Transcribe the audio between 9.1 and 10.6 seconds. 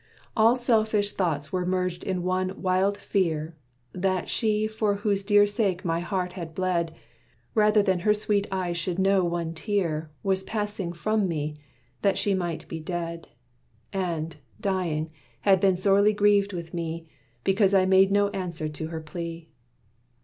one tear, Was